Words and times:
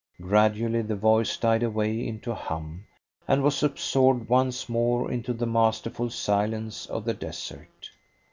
Gradually 0.19 0.81
the 0.81 0.95
voice 0.95 1.37
died 1.37 1.61
away 1.61 2.07
into 2.07 2.31
a 2.31 2.33
hum, 2.33 2.85
and 3.27 3.43
was 3.43 3.61
absorbed 3.61 4.29
once 4.29 4.67
more 4.67 5.11
into 5.11 5.31
the 5.31 5.45
masterful 5.45 6.09
silence 6.09 6.87
of 6.87 7.05
the 7.05 7.13
desert. 7.13 7.87